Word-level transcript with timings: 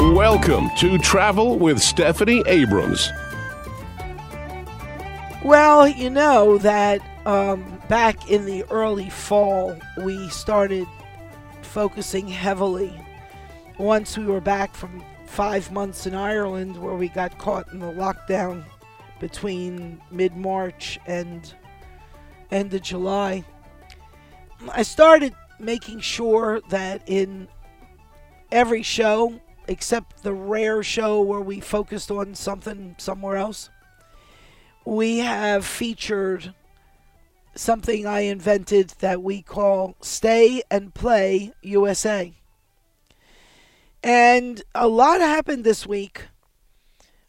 Welcome 0.00 0.70
to 0.78 0.96
Travel 0.96 1.58
with 1.58 1.78
Stephanie 1.78 2.42
Abrams. 2.46 3.10
Well, 5.44 5.86
you 5.86 6.08
know 6.08 6.56
that 6.56 7.02
um, 7.26 7.82
back 7.86 8.30
in 8.30 8.46
the 8.46 8.64
early 8.70 9.10
fall, 9.10 9.76
we 9.98 10.30
started 10.30 10.88
focusing 11.60 12.26
heavily 12.26 12.98
once 13.78 14.16
we 14.16 14.24
were 14.24 14.40
back 14.40 14.74
from 14.74 15.04
five 15.26 15.70
months 15.70 16.06
in 16.06 16.14
Ireland 16.14 16.82
where 16.82 16.94
we 16.94 17.08
got 17.08 17.36
caught 17.36 17.70
in 17.70 17.80
the 17.80 17.92
lockdown 17.92 18.64
between 19.20 20.00
mid 20.10 20.34
March 20.34 20.98
and 21.06 21.54
end 22.50 22.72
of 22.72 22.80
July. 22.80 23.44
I 24.72 24.82
started 24.82 25.34
making 25.58 26.00
sure 26.00 26.62
that 26.70 27.02
in 27.06 27.48
every 28.50 28.82
show, 28.82 29.38
except 29.70 30.24
the 30.24 30.32
rare 30.32 30.82
show 30.82 31.22
where 31.22 31.40
we 31.40 31.60
focused 31.60 32.10
on 32.10 32.34
something 32.34 32.96
somewhere 32.98 33.36
else, 33.36 33.70
we 34.84 35.18
have 35.18 35.64
featured 35.64 36.52
something 37.54 38.04
I 38.04 38.22
invented 38.22 38.94
that 38.98 39.22
we 39.22 39.42
call 39.42 39.94
Stay 40.00 40.64
and 40.72 40.92
Play 40.92 41.52
USA. 41.62 42.34
And 44.02 44.60
a 44.74 44.88
lot 44.88 45.20
happened 45.20 45.62
this 45.62 45.86
week. 45.86 46.26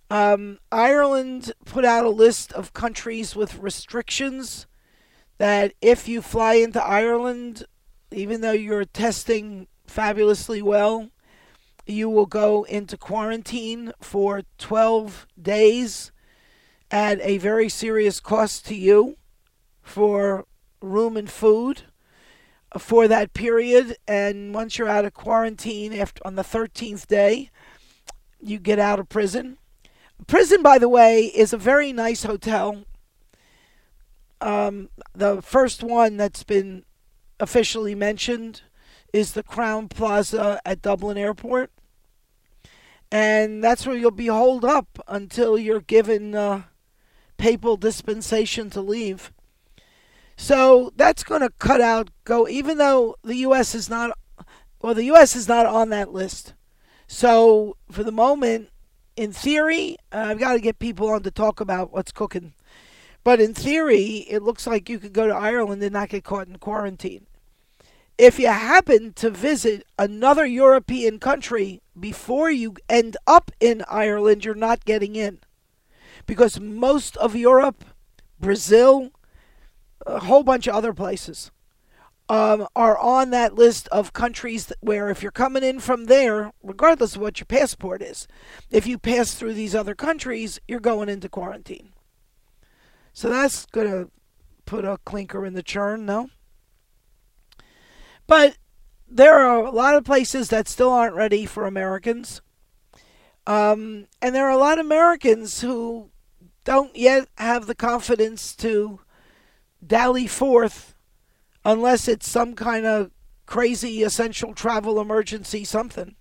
Um, 0.09 0.57
Ireland 0.71 1.53
put 1.65 1.85
out 1.85 2.05
a 2.05 2.09
list 2.09 2.53
of 2.53 2.73
countries 2.73 3.35
with 3.35 3.59
restrictions 3.59 4.65
that 5.37 5.73
if 5.79 6.07
you 6.07 6.23
fly 6.23 6.55
into 6.55 6.83
Ireland, 6.83 7.65
even 8.11 8.41
though 8.41 8.51
you're 8.51 8.85
testing 8.85 9.67
fabulously 9.85 10.63
well, 10.63 11.11
you 11.85 12.09
will 12.09 12.25
go 12.25 12.63
into 12.63 12.97
quarantine 12.97 13.91
for 14.01 14.43
12 14.57 15.27
days 15.41 16.11
at 16.89 17.19
a 17.21 17.37
very 17.37 17.69
serious 17.69 18.19
cost 18.19 18.65
to 18.67 18.75
you 18.75 19.17
for 19.81 20.45
room 20.81 21.17
and 21.17 21.29
food 21.29 21.83
for 22.77 23.07
that 23.07 23.33
period. 23.33 23.95
And 24.07 24.53
once 24.53 24.77
you're 24.77 24.87
out 24.87 25.05
of 25.05 25.13
quarantine 25.13 25.93
after 25.93 26.25
on 26.25 26.35
the 26.35 26.43
13th 26.43 27.07
day 27.07 27.49
you 28.39 28.59
get 28.59 28.79
out 28.79 28.99
of 28.99 29.09
prison. 29.09 29.57
Prison 30.27 30.61
by 30.61 30.77
the 30.77 30.89
way 30.89 31.25
is 31.25 31.53
a 31.53 31.57
very 31.57 31.93
nice 31.93 32.23
hotel. 32.23 32.83
Um, 34.39 34.89
the 35.13 35.41
first 35.41 35.83
one 35.83 36.17
that's 36.17 36.43
been 36.43 36.83
officially 37.39 37.95
mentioned 37.95 38.61
is 39.13 39.33
the 39.33 39.43
Crowne 39.43 39.89
Plaza 39.89 40.59
at 40.65 40.81
Dublin 40.81 41.17
Airport. 41.17 41.71
And 43.11 43.63
that's 43.63 43.85
where 43.85 43.97
you'll 43.97 44.11
be 44.11 44.27
holed 44.27 44.63
up 44.63 44.99
until 45.07 45.57
you're 45.57 45.81
given 45.81 46.33
uh, 46.33 46.63
papal 47.37 47.75
dispensation 47.75 48.69
to 48.69 48.81
leave. 48.81 49.33
So 50.37 50.91
that's 50.95 51.23
going 51.23 51.41
to 51.41 51.49
cut 51.59 51.81
out 51.81 52.09
go 52.23 52.47
even 52.47 52.77
though 52.77 53.15
the 53.23 53.35
US 53.37 53.75
is 53.75 53.89
not 53.89 54.17
well 54.81 54.95
the 54.95 55.03
US 55.05 55.35
is 55.35 55.47
not 55.47 55.65
on 55.65 55.89
that 55.89 56.13
list. 56.13 56.53
So 57.05 57.75
for 57.91 58.03
the 58.03 58.11
moment 58.11 58.69
in 59.15 59.33
theory, 59.33 59.97
uh, 60.11 60.27
I've 60.29 60.39
got 60.39 60.53
to 60.53 60.61
get 60.61 60.79
people 60.79 61.09
on 61.09 61.23
to 61.23 61.31
talk 61.31 61.59
about 61.59 61.91
what's 61.91 62.11
cooking. 62.11 62.53
But 63.23 63.39
in 63.39 63.53
theory, 63.53 64.25
it 64.29 64.41
looks 64.41 64.65
like 64.65 64.89
you 64.89 64.97
could 64.97 65.13
go 65.13 65.27
to 65.27 65.35
Ireland 65.35 65.83
and 65.83 65.93
not 65.93 66.09
get 66.09 66.23
caught 66.23 66.47
in 66.47 66.57
quarantine. 66.57 67.27
If 68.21 68.37
you 68.37 68.49
happen 68.49 69.13
to 69.13 69.31
visit 69.31 69.83
another 69.97 70.45
European 70.45 71.17
country 71.17 71.81
before 71.99 72.51
you 72.51 72.75
end 72.87 73.17
up 73.25 73.49
in 73.59 73.83
Ireland, 73.89 74.45
you're 74.45 74.53
not 74.53 74.85
getting 74.85 75.15
in. 75.15 75.39
Because 76.27 76.59
most 76.59 77.17
of 77.17 77.35
Europe, 77.35 77.83
Brazil, 78.39 79.09
a 80.05 80.19
whole 80.19 80.43
bunch 80.43 80.67
of 80.67 80.75
other 80.75 80.93
places 80.93 81.49
um, 82.29 82.67
are 82.75 82.95
on 82.95 83.31
that 83.31 83.55
list 83.55 83.87
of 83.87 84.13
countries 84.13 84.71
where 84.81 85.09
if 85.09 85.23
you're 85.23 85.31
coming 85.31 85.63
in 85.63 85.79
from 85.79 86.05
there, 86.05 86.51
regardless 86.61 87.15
of 87.15 87.23
what 87.23 87.39
your 87.39 87.47
passport 87.47 88.03
is, 88.03 88.27
if 88.69 88.85
you 88.85 88.99
pass 88.99 89.33
through 89.33 89.55
these 89.55 89.73
other 89.73 89.95
countries, 89.95 90.59
you're 90.67 90.79
going 90.79 91.09
into 91.09 91.27
quarantine. 91.27 91.91
So 93.13 93.31
that's 93.31 93.65
going 93.65 93.89
to 93.89 94.11
put 94.67 94.85
a 94.85 94.99
clinker 95.05 95.43
in 95.43 95.55
the 95.55 95.63
churn, 95.63 96.05
no? 96.05 96.29
But 98.31 98.55
there 99.09 99.33
are 99.33 99.65
a 99.65 99.71
lot 99.71 99.95
of 99.95 100.05
places 100.05 100.47
that 100.47 100.69
still 100.69 100.89
aren't 100.89 101.17
ready 101.17 101.45
for 101.45 101.65
Americans. 101.65 102.41
Um, 103.45 104.07
and 104.21 104.33
there 104.33 104.47
are 104.47 104.51
a 104.51 104.57
lot 104.57 104.79
of 104.79 104.85
Americans 104.85 105.59
who 105.59 106.11
don't 106.63 106.95
yet 106.95 107.27
have 107.35 107.67
the 107.67 107.75
confidence 107.75 108.55
to 108.55 109.01
dally 109.85 110.27
forth 110.27 110.95
unless 111.65 112.07
it's 112.07 112.29
some 112.29 112.55
kind 112.55 112.85
of 112.85 113.11
crazy 113.45 114.01
essential 114.01 114.53
travel 114.53 115.01
emergency 115.01 115.65
something. 115.65 116.15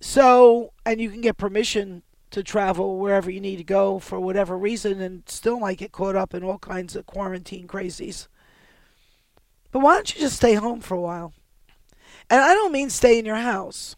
So, 0.00 0.72
and 0.86 0.98
you 0.98 1.10
can 1.10 1.20
get 1.20 1.36
permission 1.36 2.04
to 2.30 2.42
travel 2.42 2.96
wherever 2.98 3.30
you 3.30 3.42
need 3.42 3.56
to 3.56 3.64
go 3.64 3.98
for 3.98 4.18
whatever 4.18 4.56
reason 4.56 5.02
and 5.02 5.28
still 5.28 5.60
might 5.60 5.76
get 5.76 5.92
caught 5.92 6.16
up 6.16 6.32
in 6.32 6.42
all 6.42 6.58
kinds 6.58 6.96
of 6.96 7.04
quarantine 7.04 7.68
crazies. 7.68 8.28
But 9.74 9.80
why 9.80 9.94
don't 9.94 10.14
you 10.14 10.20
just 10.20 10.36
stay 10.36 10.54
home 10.54 10.80
for 10.80 10.94
a 10.94 11.00
while? 11.00 11.32
And 12.30 12.40
I 12.40 12.54
don't 12.54 12.70
mean 12.70 12.90
stay 12.90 13.18
in 13.18 13.24
your 13.24 13.34
house. 13.34 13.96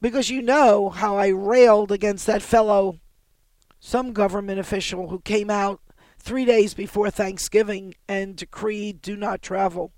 Because 0.00 0.30
you 0.30 0.40
know 0.40 0.88
how 0.88 1.18
I 1.18 1.26
railed 1.26 1.92
against 1.92 2.26
that 2.26 2.40
fellow, 2.40 2.98
some 3.78 4.14
government 4.14 4.58
official 4.58 5.10
who 5.10 5.20
came 5.20 5.50
out 5.50 5.82
three 6.18 6.46
days 6.46 6.72
before 6.72 7.10
Thanksgiving 7.10 7.94
and 8.08 8.36
decreed 8.36 9.02
do 9.02 9.16
not 9.16 9.42
travel. 9.42 9.92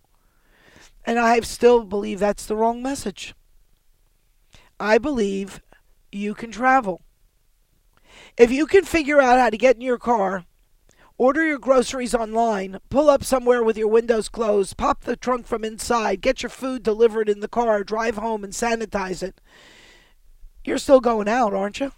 And 1.06 1.20
I 1.20 1.38
still 1.42 1.84
believe 1.84 2.18
that's 2.18 2.46
the 2.46 2.56
wrong 2.56 2.82
message. 2.82 3.36
I 4.80 4.98
believe 4.98 5.60
you 6.10 6.34
can 6.34 6.50
travel. 6.50 7.02
If 8.36 8.50
you 8.50 8.66
can 8.66 8.82
figure 8.82 9.20
out 9.20 9.38
how 9.38 9.50
to 9.50 9.56
get 9.56 9.76
in 9.76 9.82
your 9.82 9.96
car, 9.96 10.44
order 11.20 11.44
your 11.44 11.58
groceries 11.58 12.14
online, 12.14 12.78
pull 12.88 13.10
up 13.10 13.22
somewhere 13.22 13.62
with 13.62 13.76
your 13.76 13.88
windows 13.88 14.28
closed, 14.28 14.76
pop 14.76 15.02
the 15.02 15.16
trunk 15.16 15.46
from 15.46 15.64
inside, 15.64 16.20
get 16.20 16.42
your 16.42 16.50
food 16.50 16.82
delivered 16.82 17.28
in 17.28 17.40
the 17.40 17.48
car, 17.48 17.84
drive 17.84 18.16
home 18.16 18.42
and 18.42 18.52
sanitize 18.52 19.22
it, 19.22 19.40
you're 20.64 20.78
still 20.78 21.00
going 21.00 21.28
out, 21.28 21.52
aren't 21.52 21.80
you? 21.80 21.92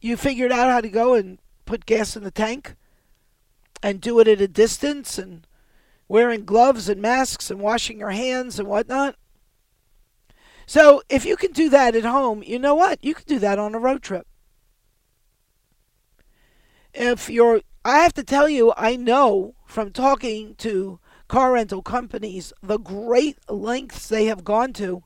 You 0.00 0.16
figured 0.16 0.52
out 0.52 0.70
how 0.70 0.80
to 0.80 0.88
go 0.88 1.14
and 1.14 1.38
put 1.64 1.86
gas 1.86 2.16
in 2.16 2.24
the 2.24 2.30
tank? 2.30 2.74
and 3.84 4.00
do 4.00 4.18
it 4.18 4.26
at 4.26 4.40
a 4.40 4.48
distance 4.48 5.18
and 5.18 5.46
wearing 6.08 6.46
gloves 6.46 6.88
and 6.88 7.02
masks 7.02 7.50
and 7.50 7.60
washing 7.60 7.98
your 7.98 8.12
hands 8.12 8.58
and 8.58 8.66
whatnot. 8.66 9.14
So 10.66 11.02
if 11.10 11.26
you 11.26 11.36
can 11.36 11.52
do 11.52 11.68
that 11.68 11.94
at 11.94 12.04
home, 12.04 12.42
you 12.42 12.58
know 12.58 12.74
what? 12.74 13.04
You 13.04 13.12
can 13.12 13.26
do 13.26 13.38
that 13.40 13.58
on 13.58 13.74
a 13.74 13.78
road 13.78 14.02
trip. 14.02 14.26
If 16.94 17.28
you're, 17.28 17.60
I 17.86 17.98
have 17.98 18.14
to 18.14 18.24
tell 18.24 18.48
you, 18.48 18.72
I 18.78 18.96
know 18.96 19.56
from 19.66 19.90
talking 19.90 20.54
to 20.56 21.00
car 21.28 21.52
rental 21.52 21.82
companies 21.82 22.50
the 22.62 22.78
great 22.78 23.38
lengths 23.50 24.08
they 24.08 24.24
have 24.26 24.42
gone 24.42 24.72
to 24.74 25.02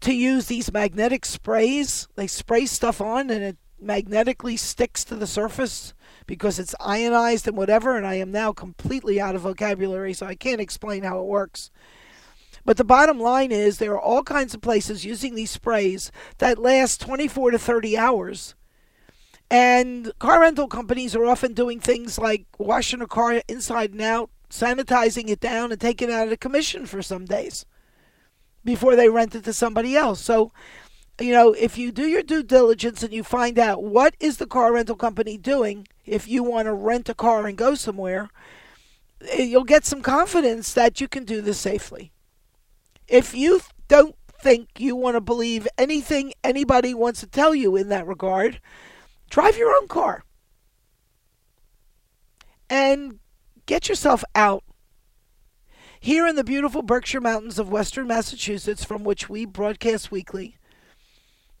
to 0.00 0.12
use 0.12 0.46
these 0.46 0.72
magnetic 0.72 1.24
sprays. 1.24 2.08
They 2.16 2.26
spray 2.26 2.66
stuff 2.66 3.00
on 3.00 3.30
and 3.30 3.44
it 3.44 3.56
magnetically 3.80 4.56
sticks 4.56 5.04
to 5.04 5.14
the 5.14 5.28
surface 5.28 5.94
because 6.26 6.58
it's 6.58 6.74
ionized 6.80 7.46
and 7.46 7.56
whatever, 7.56 7.96
and 7.96 8.04
I 8.04 8.14
am 8.14 8.32
now 8.32 8.52
completely 8.52 9.20
out 9.20 9.36
of 9.36 9.42
vocabulary, 9.42 10.12
so 10.12 10.26
I 10.26 10.34
can't 10.34 10.60
explain 10.60 11.04
how 11.04 11.20
it 11.20 11.26
works. 11.26 11.70
But 12.64 12.78
the 12.78 12.84
bottom 12.84 13.20
line 13.20 13.52
is 13.52 13.78
there 13.78 13.92
are 13.92 14.00
all 14.00 14.24
kinds 14.24 14.54
of 14.54 14.60
places 14.60 15.04
using 15.04 15.36
these 15.36 15.50
sprays 15.52 16.10
that 16.38 16.58
last 16.58 17.00
24 17.00 17.52
to 17.52 17.58
30 17.58 17.96
hours. 17.96 18.54
And 19.52 20.10
car 20.18 20.40
rental 20.40 20.66
companies 20.66 21.14
are 21.14 21.26
often 21.26 21.52
doing 21.52 21.78
things 21.78 22.18
like 22.18 22.46
washing 22.56 23.02
a 23.02 23.06
car 23.06 23.42
inside 23.46 23.92
and 23.92 24.00
out, 24.00 24.30
sanitizing 24.48 25.28
it 25.28 25.40
down, 25.40 25.70
and 25.70 25.78
taking 25.78 26.08
it 26.08 26.12
out 26.14 26.24
of 26.24 26.30
the 26.30 26.38
commission 26.38 26.86
for 26.86 27.02
some 27.02 27.26
days 27.26 27.66
before 28.64 28.96
they 28.96 29.10
rent 29.10 29.34
it 29.34 29.44
to 29.44 29.52
somebody 29.52 29.94
else. 29.94 30.22
So 30.22 30.52
you 31.20 31.32
know, 31.32 31.52
if 31.52 31.76
you 31.76 31.92
do 31.92 32.06
your 32.06 32.22
due 32.22 32.42
diligence 32.42 33.02
and 33.02 33.12
you 33.12 33.22
find 33.22 33.58
out 33.58 33.82
what 33.82 34.14
is 34.18 34.38
the 34.38 34.46
car 34.46 34.72
rental 34.72 34.96
company 34.96 35.36
doing 35.36 35.86
if 36.06 36.26
you 36.26 36.42
want 36.42 36.64
to 36.64 36.72
rent 36.72 37.10
a 37.10 37.14
car 37.14 37.46
and 37.46 37.58
go 37.58 37.74
somewhere, 37.74 38.30
eh, 39.28 39.42
you'll 39.42 39.64
get 39.64 39.84
some 39.84 40.00
confidence 40.00 40.72
that 40.72 40.98
you 40.98 41.08
can 41.08 41.24
do 41.24 41.42
this 41.42 41.58
safely. 41.58 42.10
If 43.06 43.34
you 43.34 43.60
don't 43.88 44.16
think 44.40 44.70
you 44.78 44.96
want 44.96 45.16
to 45.16 45.20
believe 45.20 45.68
anything 45.76 46.32
anybody 46.42 46.94
wants 46.94 47.20
to 47.20 47.26
tell 47.26 47.54
you 47.54 47.76
in 47.76 47.90
that 47.90 48.06
regard, 48.06 48.58
drive 49.32 49.56
your 49.56 49.74
own 49.74 49.88
car 49.88 50.24
and 52.68 53.18
get 53.64 53.88
yourself 53.88 54.22
out. 54.34 54.62
Here 55.98 56.26
in 56.26 56.36
the 56.36 56.44
beautiful 56.44 56.82
Berkshire 56.82 57.20
Mountains 57.20 57.58
of 57.58 57.70
western 57.70 58.06
Massachusetts, 58.06 58.84
from 58.84 59.04
which 59.04 59.30
we 59.30 59.46
broadcast 59.46 60.10
weekly, 60.10 60.56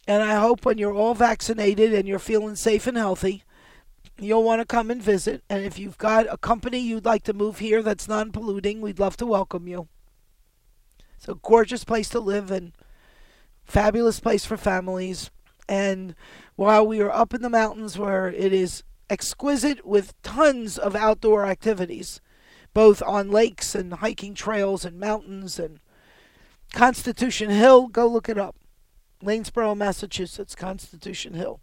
And 0.06 0.22
I 0.22 0.34
hope 0.34 0.66
when 0.66 0.78
you're 0.78 0.92
all 0.94 1.14
vaccinated 1.14 1.94
and 1.94 2.06
you're 2.06 2.18
feeling 2.18 2.56
safe 2.56 2.86
and 2.86 2.96
healthy, 2.96 3.44
you'll 4.18 4.42
want 4.42 4.60
to 4.60 4.66
come 4.66 4.90
and 4.90 5.00
visit. 5.00 5.42
And 5.48 5.64
if 5.64 5.78
you've 5.78 5.96
got 5.96 6.26
a 6.28 6.36
company 6.36 6.78
you'd 6.78 7.06
like 7.06 7.22
to 7.22 7.32
move 7.32 7.60
here 7.60 7.82
that's 7.82 8.08
non 8.08 8.32
polluting, 8.32 8.80
we'd 8.82 8.98
love 8.98 9.16
to 9.18 9.26
welcome 9.26 9.66
you. 9.66 9.88
It's 11.16 11.28
a 11.28 11.36
gorgeous 11.36 11.84
place 11.84 12.10
to 12.10 12.20
live 12.20 12.50
and 12.50 12.72
fabulous 13.64 14.20
place 14.20 14.44
for 14.44 14.56
families. 14.56 15.30
And 15.68 16.14
while 16.56 16.86
we 16.86 17.00
are 17.00 17.10
up 17.10 17.34
in 17.34 17.42
the 17.42 17.50
mountains 17.50 17.98
where 17.98 18.28
it 18.28 18.52
is 18.52 18.82
exquisite 19.08 19.86
with 19.86 20.20
tons 20.22 20.78
of 20.78 20.96
outdoor 20.96 21.46
activities, 21.46 22.20
both 22.74 23.02
on 23.02 23.30
lakes 23.30 23.74
and 23.74 23.94
hiking 23.94 24.34
trails 24.34 24.84
and 24.84 24.98
mountains 24.98 25.58
and 25.58 25.80
Constitution 26.72 27.50
Hill, 27.50 27.88
go 27.88 28.06
look 28.06 28.28
it 28.28 28.38
up. 28.38 28.56
Lanesborough, 29.22 29.76
Massachusetts, 29.76 30.54
Constitution 30.54 31.34
Hill. 31.34 31.60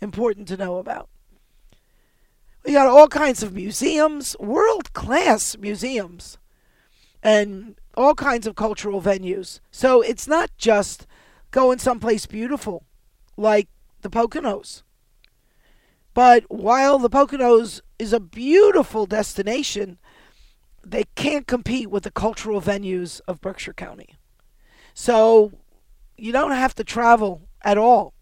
Important 0.00 0.48
to 0.48 0.56
know 0.56 0.78
about. 0.78 1.08
We 2.64 2.72
got 2.72 2.88
all 2.88 3.06
kinds 3.08 3.42
of 3.42 3.54
museums, 3.54 4.34
world 4.40 4.92
class 4.92 5.56
museums, 5.56 6.38
and 7.22 7.78
all 7.94 8.14
kinds 8.14 8.46
of 8.46 8.56
cultural 8.56 9.00
venues. 9.00 9.60
So 9.70 10.00
it's 10.00 10.26
not 10.26 10.50
just 10.58 11.06
going 11.52 11.78
someplace 11.78 12.26
beautiful 12.26 12.85
like 13.36 13.68
the 14.02 14.10
Poconos. 14.10 14.82
But 16.14 16.44
while 16.48 16.98
the 16.98 17.10
Poconos 17.10 17.80
is 17.98 18.12
a 18.12 18.20
beautiful 18.20 19.06
destination, 19.06 19.98
they 20.84 21.04
can't 21.14 21.46
compete 21.46 21.90
with 21.90 22.04
the 22.04 22.10
cultural 22.10 22.60
venues 22.62 23.20
of 23.28 23.40
Berkshire 23.40 23.74
County. 23.74 24.16
So 24.94 25.52
you 26.16 26.32
don't 26.32 26.52
have 26.52 26.74
to 26.76 26.84
travel 26.84 27.48
at 27.62 27.76
all 27.76 28.14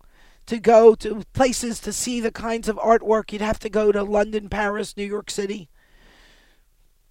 to 0.46 0.58
go 0.58 0.94
to 0.96 1.22
places 1.32 1.80
to 1.80 1.92
see 1.92 2.20
the 2.20 2.32
kinds 2.32 2.68
of 2.68 2.76
artwork. 2.76 3.32
You'd 3.32 3.40
have 3.40 3.60
to 3.60 3.70
go 3.70 3.92
to 3.92 4.02
London, 4.02 4.48
Paris, 4.48 4.96
New 4.96 5.04
York 5.04 5.30
City, 5.30 5.68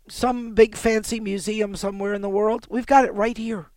some 0.10 0.54
big 0.54 0.76
fancy 0.76 1.20
museum 1.20 1.76
somewhere 1.76 2.14
in 2.14 2.22
the 2.22 2.30
world. 2.30 2.68
We've 2.70 2.86
got 2.86 3.06
it 3.06 3.14
right 3.14 3.38
here. 3.38 3.68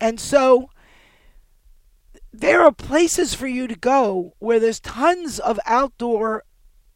And 0.00 0.18
so 0.18 0.70
there 2.36 2.62
are 2.62 2.72
places 2.72 3.32
for 3.32 3.46
you 3.46 3.68
to 3.68 3.76
go 3.76 4.34
where 4.40 4.58
there's 4.58 4.80
tons 4.80 5.38
of 5.38 5.60
outdoor 5.66 6.42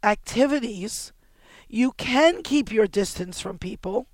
activities. 0.03 1.13
You 1.69 1.93
can 1.93 2.43
keep 2.43 2.73
your 2.73 2.89
distance 2.89 3.41
from 3.41 3.59
people 3.59 4.09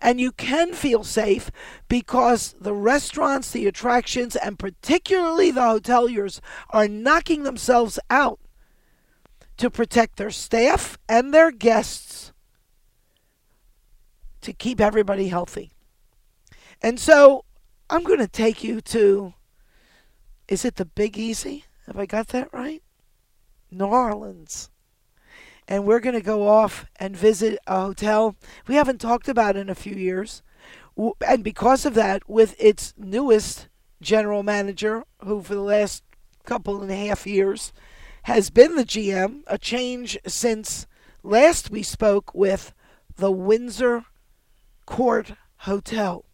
and 0.00 0.20
you 0.20 0.32
can 0.32 0.72
feel 0.72 1.04
safe 1.04 1.52
because 1.88 2.56
the 2.60 2.74
restaurants, 2.74 3.52
the 3.52 3.68
attractions, 3.68 4.34
and 4.34 4.58
particularly 4.58 5.52
the 5.52 5.60
hoteliers 5.60 6.40
are 6.70 6.88
knocking 6.88 7.44
themselves 7.44 8.00
out 8.10 8.40
to 9.56 9.70
protect 9.70 10.16
their 10.16 10.30
staff 10.30 10.98
and 11.08 11.32
their 11.32 11.52
guests 11.52 12.32
to 14.40 14.52
keep 14.52 14.80
everybody 14.80 15.28
healthy. 15.28 15.70
And 16.82 16.98
so 16.98 17.44
I'm 17.88 18.02
going 18.02 18.18
to 18.18 18.26
take 18.26 18.64
you 18.64 18.80
to 18.80 19.34
is 20.50 20.66
it 20.66 20.76
the 20.76 20.84
Big 20.84 21.16
Easy? 21.16 21.64
Have 21.86 21.98
I 21.98 22.04
got 22.04 22.28
that 22.28 22.52
right? 22.52 22.82
New 23.70 23.86
Orleans 23.86 24.68
and 25.70 25.86
we're 25.86 26.00
going 26.00 26.16
to 26.16 26.20
go 26.20 26.48
off 26.48 26.84
and 26.96 27.16
visit 27.16 27.56
a 27.68 27.80
hotel 27.80 28.34
we 28.66 28.74
haven't 28.74 29.00
talked 29.00 29.28
about 29.28 29.56
in 29.56 29.70
a 29.70 29.74
few 29.74 29.94
years. 29.94 30.42
And 31.26 31.44
because 31.44 31.86
of 31.86 31.94
that, 31.94 32.28
with 32.28 32.56
its 32.58 32.92
newest 32.98 33.68
general 34.02 34.42
manager, 34.42 35.04
who 35.24 35.40
for 35.42 35.54
the 35.54 35.62
last 35.62 36.02
couple 36.44 36.82
and 36.82 36.90
a 36.90 36.96
half 36.96 37.26
years 37.26 37.72
has 38.24 38.50
been 38.50 38.74
the 38.74 38.84
GM, 38.84 39.42
a 39.46 39.56
change 39.56 40.18
since 40.26 40.88
last 41.22 41.70
we 41.70 41.84
spoke 41.84 42.34
with 42.34 42.74
the 43.16 43.30
Windsor 43.30 44.04
Court 44.86 45.34
Hotel 45.58 46.24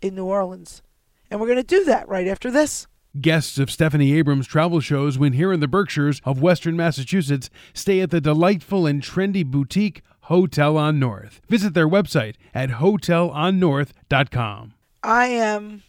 in 0.00 0.14
New 0.14 0.26
Orleans. 0.26 0.80
And 1.28 1.40
we're 1.40 1.48
going 1.48 1.56
to 1.58 1.64
do 1.64 1.84
that 1.84 2.08
right 2.08 2.28
after 2.28 2.52
this. 2.52 2.86
Guests 3.20 3.58
of 3.58 3.70
Stephanie 3.70 4.14
Abrams' 4.14 4.46
travel 4.46 4.80
shows 4.80 5.18
when 5.18 5.34
here 5.34 5.52
in 5.52 5.60
the 5.60 5.68
Berkshires 5.68 6.22
of 6.24 6.40
Western 6.40 6.76
Massachusetts 6.76 7.50
stay 7.72 8.00
at 8.00 8.10
the 8.10 8.20
delightful 8.20 8.86
and 8.86 9.02
trendy 9.02 9.44
boutique 9.44 10.02
Hotel 10.22 10.76
on 10.76 10.98
North. 10.98 11.40
Visit 11.48 11.74
their 11.74 11.88
website 11.88 12.34
at 12.52 12.70
hotelonnorth.com. 12.70 14.74
I 15.02 15.26
am 15.26 15.82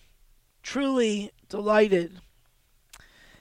truly 0.62 1.32
delighted 1.50 2.20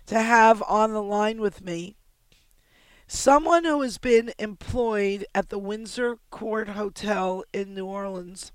to 0.07 0.21
have 0.21 0.63
on 0.63 0.93
the 0.93 1.03
line 1.03 1.41
with 1.41 1.63
me 1.63 1.97
someone 3.07 3.65
who 3.65 3.83
has 3.83 3.99
been 3.99 4.33
employed 4.39 5.27
at 5.35 5.51
the 5.51 5.59
Windsor 5.59 6.17
Court 6.31 6.71
Hotel 6.71 7.45
in 7.53 7.75
New 7.75 7.87
Orleans 7.87 8.53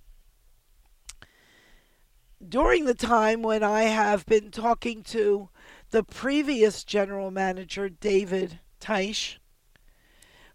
during 2.48 2.86
the 2.86 2.94
time 2.94 3.42
when 3.42 3.64
I 3.64 3.84
have 3.84 4.26
been 4.26 4.52
talking 4.52 5.04
to 5.04 5.50
the 5.92 6.04
previous 6.04 6.84
general 6.84 7.32
manager, 7.32 7.90
David 7.90 8.60
Teish, 8.80 9.38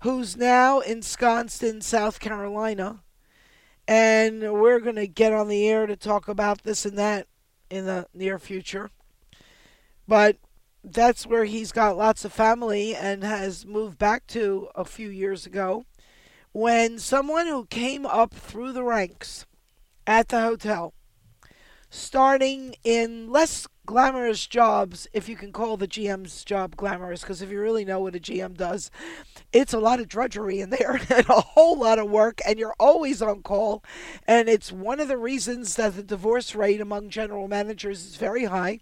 who's 0.00 0.37
now 0.37 0.81
ensconced 0.81 1.62
in 1.62 1.81
South 1.81 2.21
Carolina. 2.21 3.03
And 3.88 4.53
we're 4.55 4.81
going 4.81 4.97
to 4.97 5.06
get 5.06 5.33
on 5.33 5.49
the 5.49 5.69
air 5.69 5.87
to 5.87 5.97
talk 5.97 6.27
about 6.27 6.65
this 6.65 6.85
and 6.85 6.99
that 6.99 7.29
in 7.71 7.87
the 7.87 8.06
near 8.12 8.38
future. 8.38 8.91
But 10.09 10.38
that's 10.83 11.27
where 11.27 11.44
he's 11.44 11.73
got 11.73 11.97
lots 11.97 12.25
of 12.25 12.33
family 12.33 12.94
and 12.94 13.23
has 13.23 13.65
moved 13.65 13.99
back 13.99 14.27
to 14.29 14.69
a 14.75 14.85
few 14.85 15.09
years 15.09 15.47
ago. 15.47 15.85
When 16.53 16.99
someone 16.99 17.47
who 17.47 17.67
came 17.67 18.06
up 18.06 18.33
through 18.33 18.73
the 18.73 18.85
ranks 18.85 19.47
at 20.06 20.29
the 20.29 20.41
hotel 20.41 20.94
starting 21.96 22.75
in 22.84 23.31
less 23.31 23.66
glamorous 23.87 24.46
jobs, 24.46 25.06
if 25.12 25.28
you 25.28 25.37
can 25.37 25.52
call 25.52 25.76
the 25.76 25.88
GM's 25.88 26.44
job 26.44 26.76
glamorous, 26.76 27.22
because 27.22 27.40
if 27.40 27.50
you 27.50 27.60
really 27.60 27.84
know 27.84 28.00
what 28.00 28.16
a 28.16 28.20
GM 28.20 28.56
does, 28.56 28.90
it's 29.52 29.72
a 29.72 29.78
lot 29.78 30.00
of 30.00 30.08
drudgery 30.08 30.60
in 30.60 30.70
there 30.70 31.00
and 31.10 31.28
a 31.28 31.40
whole 31.40 31.78
lot 31.78 31.98
of 31.98 32.10
work, 32.10 32.40
and 32.46 32.58
you're 32.58 32.75
always 32.78 33.22
on 33.22 33.43
call. 33.43 33.82
And 34.26 34.48
it's 34.48 34.70
one 34.70 35.00
of 35.00 35.08
the 35.08 35.16
reasons 35.16 35.76
that 35.76 35.96
the 35.96 36.02
divorce 36.02 36.54
rate 36.54 36.80
among 36.80 37.11
general 37.11 37.49
managers 37.49 38.04
is 38.04 38.16
very 38.16 38.44
high. 38.44 38.80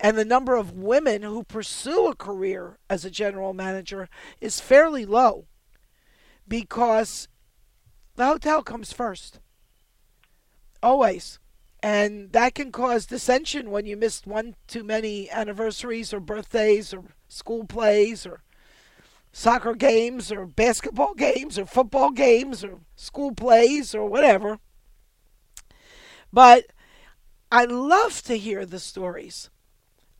And 0.00 0.18
the 0.18 0.24
number 0.24 0.56
of 0.56 0.72
women 0.72 1.22
who 1.22 1.44
pursue 1.44 2.08
a 2.08 2.16
career 2.16 2.78
as 2.90 3.04
a 3.04 3.10
general 3.10 3.54
manager 3.54 4.08
is 4.40 4.60
fairly 4.60 5.06
low 5.06 5.46
because 6.48 7.28
the 8.16 8.26
hotel 8.26 8.62
comes 8.62 8.92
first. 8.92 9.38
Always. 10.82 11.38
And 11.82 12.30
that 12.32 12.54
can 12.54 12.70
cause 12.70 13.06
dissension 13.06 13.70
when 13.70 13.86
you 13.86 13.96
missed 13.96 14.26
one 14.26 14.54
too 14.68 14.84
many 14.84 15.28
anniversaries 15.30 16.14
or 16.14 16.20
birthdays 16.20 16.94
or 16.94 17.02
school 17.28 17.64
plays 17.64 18.24
or 18.24 18.42
soccer 19.32 19.74
games 19.74 20.30
or 20.30 20.46
basketball 20.46 21.14
games 21.14 21.58
or 21.58 21.66
football 21.66 22.10
games 22.10 22.62
or 22.62 22.80
school 22.94 23.32
plays 23.32 23.94
or 23.94 24.06
whatever. 24.06 24.58
But 26.32 26.66
I 27.50 27.64
love 27.64 28.22
to 28.22 28.38
hear 28.38 28.64
the 28.64 28.78
stories 28.78 29.50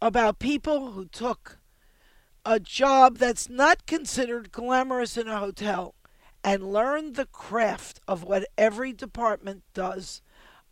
about 0.01 0.41
people 0.41 0.93
who 0.93 1.05
took 1.05 1.59
a 2.45 2.59
job 2.59 3.19
that's 3.19 3.49
not 3.49 3.87
considered 3.87 4.51
glamorous 4.51 5.17
in 5.17 5.29
a 5.29 5.39
hotel 5.39 5.95
and 6.43 6.73
learned 6.73 7.15
the 7.15 7.27
craft 7.27 8.01
of 8.09 8.25
what 8.25 8.49
every 8.59 8.93
department 8.93 9.63
does 9.75 10.22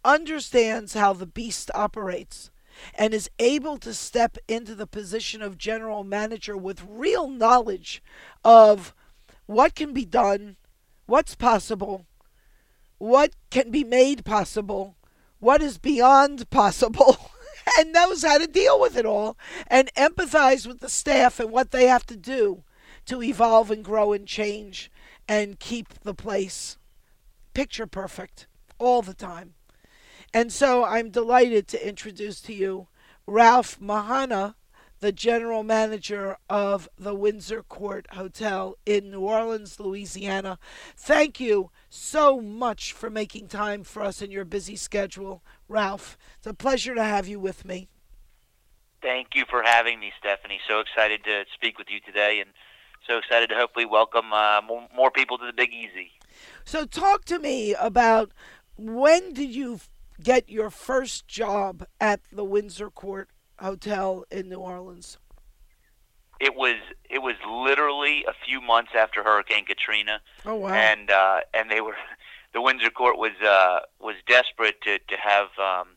understands 0.05 0.95
how 0.95 1.13
the 1.13 1.27
beast 1.27 1.71
operates 1.75 2.51
and 2.95 3.13
is 3.13 3.31
able 3.39 3.77
to 3.79 3.93
step 3.93 4.39
into 4.49 4.75
the 4.75 4.87
position 4.87 5.43
of 5.43 5.59
general 5.59 6.05
manager 6.05 6.57
with 6.57 6.87
real 6.89 7.29
knowledge 7.29 8.03
of 8.45 8.95
what 9.47 9.75
can 9.75 9.93
be 9.93 10.05
done, 10.05 10.57
what's 11.07 11.35
possible, 11.35 12.07
what 12.99 13.35
can 13.51 13.71
be 13.71 13.85
made 13.85 14.25
possible, 14.25 14.97
what 15.39 15.63
is 15.63 15.79
beyond 15.79 16.49
possible, 16.51 17.17
and 17.79 17.93
knows 17.93 18.23
how 18.23 18.39
to 18.39 18.47
deal 18.47 18.81
with 18.81 18.97
it 18.97 19.07
all 19.07 19.37
and 19.67 19.93
empathize 19.95 20.67
with 20.67 20.81
the 20.81 20.89
staff 20.89 21.41
and 21.41 21.51
what 21.51 21.71
they 21.71 21.87
have 21.87 22.07
to 22.07 22.17
do 22.17 22.63
to 23.07 23.23
evolve 23.23 23.71
and 23.71 23.85
grow 23.85 24.13
and 24.13 24.27
change 24.27 24.91
and 25.29 25.61
keep 25.61 25.89
the 26.01 26.15
place 26.15 26.77
picture 27.55 27.87
perfect 27.87 28.47
all 28.79 29.03
the 29.03 29.15
time. 29.15 29.55
And 30.33 30.53
so 30.53 30.85
I'm 30.85 31.11
delighted 31.11 31.67
to 31.69 31.89
introduce 31.89 32.41
to 32.43 32.53
you 32.53 32.87
Ralph 33.27 33.81
Mahana, 33.81 34.55
the 35.01 35.11
general 35.11 35.65
manager 35.65 36.37
of 36.49 36.89
the 36.97 37.15
Windsor 37.15 37.63
Court 37.63 38.07
Hotel 38.13 38.77
in 38.87 39.11
New 39.11 39.21
Orleans, 39.21 39.81
Louisiana. 39.81 40.59
Thank 40.97 41.41
you 41.41 41.71
so 41.89 42.41
much 42.41 42.93
for 42.93 43.11
making 43.11 43.49
time 43.49 43.83
for 43.83 44.03
us 44.03 44.23
in 44.23 44.31
your 44.31 44.45
busy 44.45 44.77
schedule, 44.77 45.43
Ralph. 45.69 46.17
It's 46.39 46.47
a 46.47 46.55
pleasure 46.55 46.95
to 46.95 47.03
have 47.03 47.27
you 47.27 47.41
with 47.41 47.65
me. 47.65 47.89
Thank 49.03 49.29
you 49.35 49.45
for 49.49 49.63
having 49.63 49.99
me, 49.99 50.13
Stephanie. 50.19 50.61
So 50.69 50.79
excited 50.81 51.25
to 51.25 51.45
speak 51.55 51.79
with 51.79 51.89
you 51.91 52.01
today, 52.01 52.41
and 52.41 52.51
so 53.09 53.19
excited 53.19 53.49
to 53.49 53.57
hopefully 53.57 53.87
welcome 53.87 54.33
uh, 54.33 54.61
more, 54.61 54.87
more 54.95 55.11
people 55.11 55.39
to 55.39 55.47
the 55.47 55.55
Big 55.55 55.73
Easy. 55.73 56.13
So, 56.65 56.85
talk 56.85 57.25
to 57.25 57.39
me 57.39 57.75
about 57.75 58.31
when 58.77 59.33
did 59.33 59.55
you 59.55 59.81
get 60.23 60.49
your 60.49 60.71
first 60.71 61.27
job 61.27 61.85
at 62.01 62.21
the 62.33 62.45
Windsor 62.45 62.91
Court 62.91 63.29
Hotel 63.59 64.25
in 64.31 64.49
New 64.49 64.59
Orleans? 64.59 65.19
It 66.41 66.55
was 66.55 66.77
it 67.11 67.19
was 67.19 67.35
literally 67.47 68.25
a 68.27 68.33
few 68.47 68.61
months 68.61 68.93
after 68.97 69.23
Hurricane 69.23 69.67
Katrina. 69.67 70.21
Oh 70.47 70.55
wow! 70.57 70.73
And 70.73 71.11
uh, 71.11 71.41
and 71.53 71.71
they 71.71 71.81
were 71.81 71.97
the 72.55 72.63
Windsor 72.63 72.91
Court 72.91 73.19
was 73.19 73.33
uh, 73.45 73.81
was 74.01 74.17
desperate 74.27 74.81
to 74.83 74.99
to 74.99 75.17
have 75.23 75.49
um, 75.59 75.89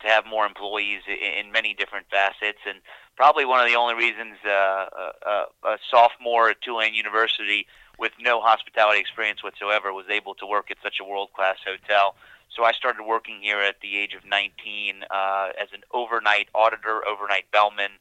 to 0.00 0.06
have 0.06 0.24
more 0.24 0.46
employees 0.46 1.00
in, 1.08 1.46
in 1.46 1.52
many 1.52 1.74
different 1.74 2.06
facets, 2.10 2.60
and 2.66 2.78
probably 3.16 3.44
one 3.44 3.60
of 3.60 3.66
the 3.66 3.74
only 3.74 3.94
reasons 3.94 4.36
uh, 4.46 4.50
a, 4.50 4.52
uh, 4.52 5.12
uh, 5.26 5.44
a 5.70 5.78
sophomore 5.90 6.50
at 6.50 6.60
Tulane 6.62 6.94
University 6.94 7.66
with 7.98 8.12
no 8.20 8.40
hospitality 8.40 9.00
experience 9.00 9.42
whatsoever 9.42 9.92
was 9.92 10.06
able 10.08 10.34
to 10.36 10.46
work 10.46 10.70
at 10.70 10.76
such 10.82 10.96
a 11.00 11.04
world 11.04 11.30
class 11.34 11.56
hotel. 11.66 12.14
So 12.54 12.64
I 12.64 12.72
started 12.72 13.04
working 13.04 13.40
here 13.42 13.60
at 13.60 13.80
the 13.80 13.98
age 13.98 14.14
of 14.14 14.24
19 14.24 15.04
uh, 15.10 15.48
as 15.60 15.68
an 15.72 15.82
overnight 15.92 16.48
auditor, 16.54 17.06
overnight 17.06 17.50
bellman, 17.52 17.92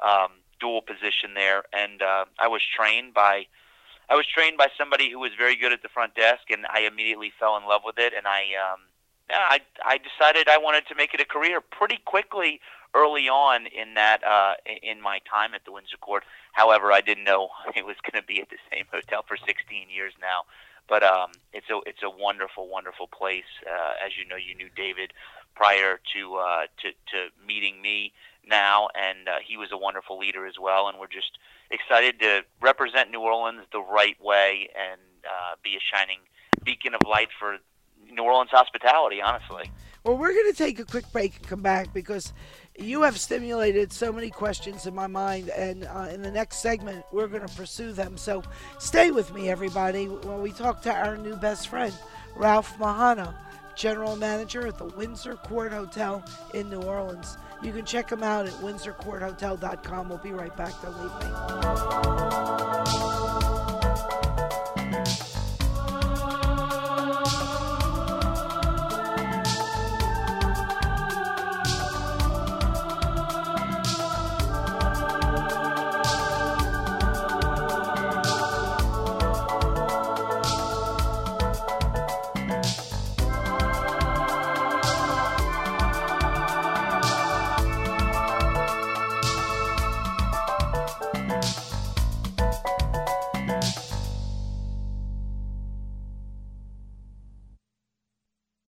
um, 0.00 0.28
dual 0.60 0.82
position 0.82 1.34
there, 1.34 1.64
and 1.72 2.02
uh, 2.02 2.24
I 2.38 2.48
was 2.48 2.62
trained 2.62 3.14
by 3.14 3.46
I 4.08 4.14
was 4.14 4.26
trained 4.26 4.56
by 4.56 4.68
somebody 4.78 5.10
who 5.10 5.18
was 5.18 5.32
very 5.36 5.56
good 5.56 5.72
at 5.72 5.82
the 5.82 5.88
front 5.88 6.14
desk, 6.14 6.48
and 6.50 6.64
I 6.70 6.82
immediately 6.82 7.32
fell 7.40 7.56
in 7.56 7.64
love 7.64 7.82
with 7.84 7.98
it, 7.98 8.12
and 8.16 8.24
I 8.24 8.54
um, 8.54 8.80
I 9.30 9.60
I 9.84 9.98
decided 9.98 10.48
I 10.48 10.58
wanted 10.58 10.86
to 10.88 10.94
make 10.94 11.14
it 11.14 11.20
a 11.20 11.24
career 11.24 11.60
pretty 11.60 11.98
quickly 12.04 12.60
early 12.94 13.28
on 13.28 13.66
in 13.66 13.94
that 13.94 14.24
uh, 14.24 14.54
in 14.82 15.00
my 15.00 15.20
time 15.30 15.54
at 15.54 15.64
the 15.64 15.72
Windsor 15.72 15.98
Court. 15.98 16.24
However, 16.52 16.92
I 16.92 17.00
didn't 17.00 17.24
know 17.24 17.50
it 17.76 17.84
was 17.84 17.96
going 18.02 18.20
to 18.20 18.26
be 18.26 18.40
at 18.40 18.48
the 18.50 18.58
same 18.72 18.86
hotel 18.90 19.24
for 19.26 19.36
16 19.36 19.90
years 19.90 20.12
now. 20.20 20.42
But 20.88 21.02
um, 21.02 21.32
it's 21.52 21.68
a 21.68 21.80
it's 21.84 22.02
a 22.02 22.10
wonderful, 22.10 22.68
wonderful 22.68 23.08
place. 23.08 23.50
Uh, 23.66 23.94
as 24.04 24.12
you 24.16 24.26
know, 24.26 24.36
you 24.36 24.54
knew 24.54 24.68
David 24.74 25.12
prior 25.54 25.98
to 26.14 26.36
uh, 26.36 26.62
to, 26.82 26.90
to 26.90 27.46
meeting 27.46 27.82
me 27.82 28.12
now, 28.46 28.88
and 28.94 29.28
uh, 29.28 29.38
he 29.44 29.56
was 29.56 29.70
a 29.72 29.76
wonderful 29.76 30.16
leader 30.16 30.46
as 30.46 30.54
well. 30.60 30.88
And 30.88 30.98
we're 30.98 31.08
just 31.08 31.38
excited 31.72 32.20
to 32.20 32.44
represent 32.60 33.10
New 33.10 33.20
Orleans 33.20 33.62
the 33.72 33.80
right 33.80 34.16
way 34.22 34.68
and 34.76 35.00
uh, 35.24 35.56
be 35.64 35.74
a 35.74 35.80
shining 35.80 36.20
beacon 36.64 36.94
of 36.94 37.00
light 37.04 37.30
for 37.36 37.58
New 38.12 38.22
Orleans 38.22 38.50
hospitality. 38.50 39.20
Honestly. 39.20 39.70
Well, 40.06 40.16
we're 40.16 40.32
going 40.32 40.52
to 40.52 40.56
take 40.56 40.78
a 40.78 40.84
quick 40.84 41.10
break 41.10 41.34
and 41.34 41.48
come 41.48 41.62
back 41.62 41.92
because 41.92 42.32
you 42.78 43.02
have 43.02 43.18
stimulated 43.18 43.92
so 43.92 44.12
many 44.12 44.30
questions 44.30 44.86
in 44.86 44.94
my 44.94 45.08
mind, 45.08 45.48
and 45.48 45.84
uh, 45.84 46.06
in 46.12 46.22
the 46.22 46.30
next 46.30 46.58
segment, 46.58 47.04
we're 47.10 47.26
going 47.26 47.44
to 47.44 47.52
pursue 47.56 47.92
them. 47.92 48.16
So 48.16 48.44
stay 48.78 49.10
with 49.10 49.34
me, 49.34 49.48
everybody, 49.48 50.06
while 50.06 50.38
we 50.38 50.52
talk 50.52 50.80
to 50.82 50.92
our 50.92 51.16
new 51.16 51.34
best 51.34 51.66
friend, 51.66 51.92
Ralph 52.36 52.78
Mahana, 52.78 53.34
General 53.74 54.14
Manager 54.14 54.66
at 54.68 54.78
the 54.78 54.84
Windsor 54.84 55.34
Court 55.36 55.72
Hotel 55.72 56.24
in 56.54 56.70
New 56.70 56.82
Orleans. 56.82 57.36
You 57.62 57.72
can 57.72 57.84
check 57.84 58.10
him 58.10 58.22
out 58.22 58.46
at 58.46 58.52
windsorcourthotel.com. 58.54 60.08
We'll 60.08 60.18
be 60.18 60.30
right 60.30 60.56
back. 60.56 60.72
Don't 60.82 60.96
leave 61.02 61.10
me. 63.60 63.65